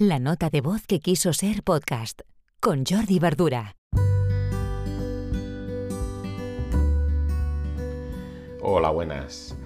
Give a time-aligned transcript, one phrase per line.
[0.00, 2.20] La nota de voz que quiso ser podcast
[2.60, 3.74] con Jordi Verdura.
[8.62, 9.56] Hola, buenas.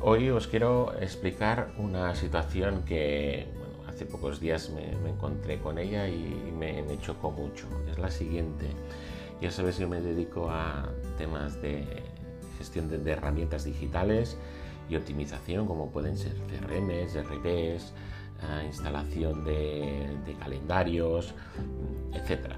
[0.00, 3.46] Hoy os quiero explicar una situación que
[3.86, 7.68] hace pocos días me, encontré con ella y me, chocó mucho.
[7.88, 8.66] Es la siguiente.
[9.40, 11.86] Ya sabes, yo me dedico a temas de
[12.58, 14.36] gestión de, herramientas digitales
[14.90, 17.92] y optimización, como pueden ser CRMs, RPs,
[18.64, 21.34] instalación de, calendarios,
[22.12, 22.54] etc.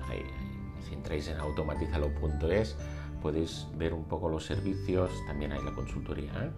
[0.87, 2.77] Si entráis en automatizalo.es
[3.23, 6.31] podéis ver un poco los servicios, también hay la consultoría.
[6.33, 6.51] ¿eh?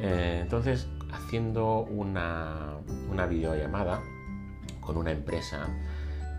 [0.00, 2.76] Eh, entonces, haciendo una,
[3.10, 4.00] una, videollamada
[4.80, 5.66] con una empresa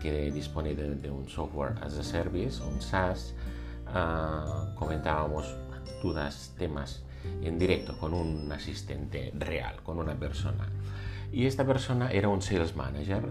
[0.00, 3.34] que dispone de, un software as a service, un SaaS,
[4.76, 5.54] comentábamos
[6.02, 7.02] dudas, temas
[7.42, 10.66] en directo con un asistente real, con una persona.
[11.32, 13.22] Y esta persona era un sales manager.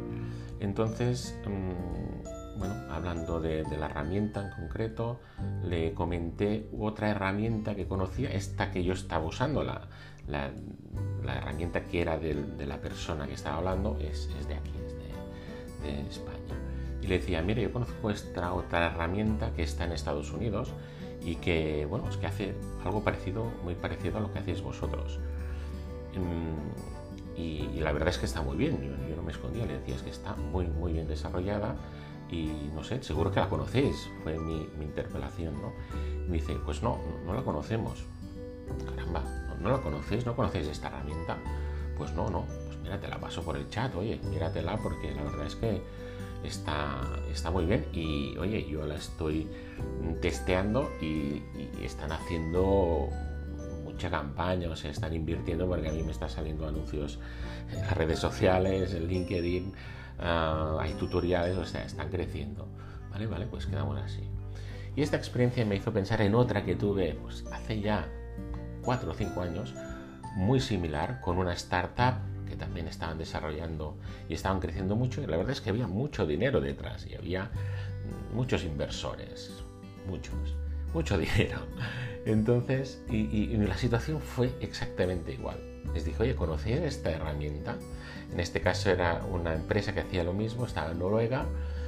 [0.60, 5.20] Entonces, mm, bueno, hablando de, la herramienta en concreto,
[5.64, 9.88] le comenté otra herramienta que conocía, esta que yo estaba usando, la,
[10.28, 10.52] la,
[11.36, 16.08] herramienta que era de, la persona que estaba hablando, es, de aquí, es de, de
[16.10, 16.38] España.
[17.02, 20.74] Y le decía, mire, yo conozco esta otra herramienta que está en Estados Unidos
[21.24, 25.20] y que, bueno, es que hace algo parecido, muy parecido a lo que hacéis vosotros.
[27.40, 30.02] Y, la verdad es que está muy bien, yo, no me escondía, le decía, es
[30.02, 31.76] que está muy, muy bien desarrollada
[32.30, 35.72] y no sé, seguro que la conocéis, fue mi, interpelación, ¿no?
[36.28, 38.04] me dice, pues no, no, la conocemos.
[38.86, 39.24] Caramba,
[39.62, 40.26] ¿no, la conocéis?
[40.26, 41.38] ¿No conocéis esta herramienta?
[41.98, 45.24] Pues no, no, pues mira, te la paso por el chat, oye, míratela porque la
[45.24, 45.82] verdad es que
[46.44, 49.48] está, está muy bien y oye, yo la estoy
[50.22, 51.42] testeando y,
[51.84, 53.10] están haciendo
[54.00, 57.20] mucha campaña, o sea, están invirtiendo porque a mí me están saliendo anuncios
[57.70, 59.74] en las redes sociales, en LinkedIn,
[60.20, 62.66] ah, hay tutoriales, o sea, están creciendo.
[63.12, 64.24] Vale, vale, pues quedamos así.
[64.96, 68.08] Y esta experiencia me hizo pensar en otra que tuve pues, hace ya
[68.84, 69.76] 4 o 5 años,
[70.38, 73.98] muy similar, con una startup que también estaban desarrollando
[74.30, 77.52] y estaban creciendo mucho y la verdad es que había mucho dinero detrás y había
[78.34, 79.62] muchos inversores,
[80.08, 80.56] muchos,
[80.94, 81.60] mucho dinero.
[82.32, 85.58] Entonces, y, la situación fue exactamente igual.
[85.94, 87.76] Les dije, oye, ¿conocí esta herramienta?
[88.32, 91.46] En este caso era una empresa que hacía lo mismo, estaba en Noruega,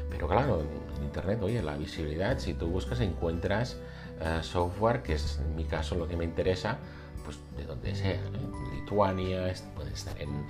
[0.10, 0.62] pero claro,
[0.98, 3.78] en Internet, oye, la visibilidad, si tú buscas encuentras
[4.20, 6.80] eh, software, que es en mi caso lo que me interesa,
[7.24, 10.44] pues de donde sea, en Lituania, puede estar en,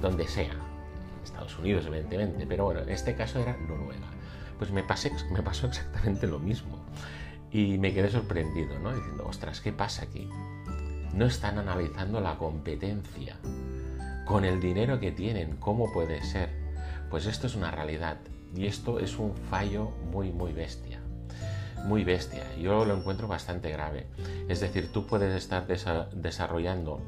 [0.00, 4.06] donde sea, en Estados Unidos evidentemente, pero bueno, en este caso era Noruega.
[4.58, 6.82] Pues me, pasé, me pasó exactamente lo mismo
[7.50, 8.94] y me quedé sorprendido, ¿no?
[8.94, 10.28] Diciendo, ostras, ¿qué pasa aquí?
[11.14, 13.36] No están analizando la competencia
[14.24, 16.50] con el dinero que tienen, ¿cómo puede ser?
[17.10, 18.18] Pues esto es una realidad
[18.54, 21.00] y esto es un fallo muy, muy bestia
[21.86, 22.42] muy bestia.
[22.56, 24.06] Yo lo encuentro bastante grave.
[24.48, 27.00] Es decir, tú puedes estar desarrollando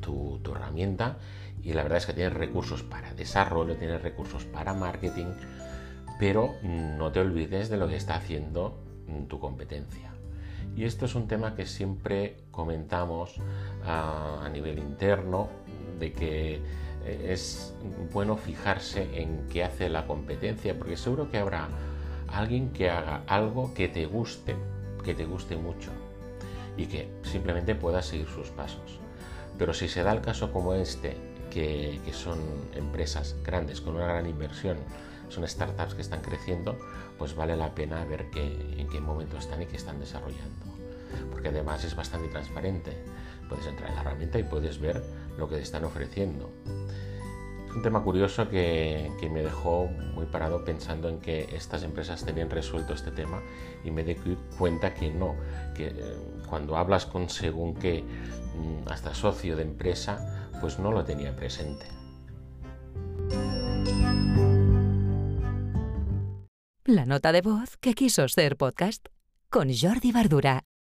[0.00, 1.16] tu, herramienta
[1.62, 5.32] y la verdad es que tienes recursos para desarrollo, tienes recursos para marketing,
[6.18, 8.78] pero no te olvides de lo que está haciendo
[9.28, 10.12] tu competencia.
[10.76, 13.36] Y esto es un tema que siempre comentamos
[13.84, 15.48] ah, a nivel interno,
[15.98, 16.54] de que
[17.04, 17.74] eh, es
[18.12, 21.68] bueno fijarse en qué hace la competencia, porque seguro que habrá
[22.28, 24.56] alguien que haga algo que te guste,
[25.04, 25.90] que te guste mucho
[26.76, 28.98] y que simplemente puedas seguir sus pasos.
[29.58, 31.16] Pero si se da el caso como este,
[31.50, 32.40] que, son
[32.74, 34.78] empresas grandes con una gran inversión,
[35.34, 36.78] son startups que están creciendo,
[37.18, 40.64] pues vale la pena ver en qué momento están y qué están desarrollando.
[41.30, 42.92] Porque además es bastante transparente.
[43.48, 45.02] Puedes entrar en la herramienta y puedes ver
[45.36, 46.50] lo que te están ofreciendo
[47.74, 52.92] un tema curioso que, me dejó muy parado pensando en que estas empresas tenían resuelto
[52.92, 53.42] este tema
[53.84, 54.16] y me di
[54.56, 55.34] cuenta que no,
[55.74, 55.94] que eh,
[56.48, 61.86] cuando hablas con según qué mm, hasta socio de empresa, pues no lo tenía presente.
[66.86, 69.06] La nota de voz que quiso ser podcast
[69.48, 70.64] con Jordi Bardura.